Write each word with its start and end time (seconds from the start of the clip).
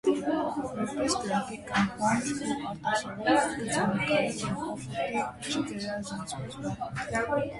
Որպես 0.75 1.15
գրաֆիկ՝ 1.23 1.67
անխոնջ 1.81 2.31
ու 2.47 2.55
արտասովոր 2.69 3.51
գծանկարիչ 3.59 4.33
և 4.39 4.63
օֆորտի 4.69 5.61
չգերազանցված 5.61 6.57
վարպետ 6.65 7.31
է։ 7.41 7.47